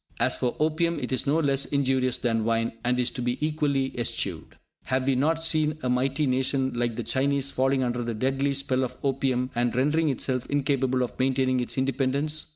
[0.19, 3.93] As for opium, it is no less injurious than wine, and is to be equally
[3.95, 4.57] eschewed.
[4.85, 8.83] Have we not seen a mighty nation like the Chinese falling under the deadly spell
[8.83, 12.47] of opium, and rendering itself incapable of maintaining its independence?